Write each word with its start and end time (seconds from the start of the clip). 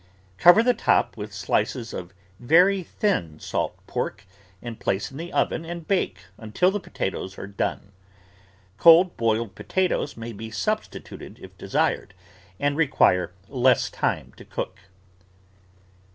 Cover 0.39 0.63
the 0.63 0.73
top 0.73 1.15
with 1.15 1.31
slices 1.31 1.93
of 1.93 2.11
very 2.39 2.81
thin 2.81 3.39
salt 3.39 3.77
pork 3.85 4.25
and 4.59 4.79
place 4.79 5.11
in 5.11 5.17
the 5.17 5.31
oven 5.31 5.63
and 5.63 5.87
bake 5.87 6.21
until 6.39 6.71
the 6.71 6.79
potatoes 6.79 7.37
are 7.37 7.45
done. 7.45 7.91
Cold 8.79 9.15
boiled 9.15 9.53
potatoes 9.53 10.17
may 10.17 10.33
be 10.33 10.49
substituted 10.49 11.37
if 11.39 11.55
desired, 11.55 12.15
and 12.59 12.75
require 12.77 13.31
less 13.47 13.91
time 13.91 14.33
to 14.37 14.43
cook. 14.43 14.79